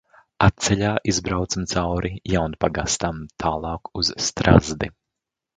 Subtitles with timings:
[0.45, 3.23] Atceļā izbraucam cauri Jaunpagastam.
[3.45, 4.95] Tālāk uz Strazdi.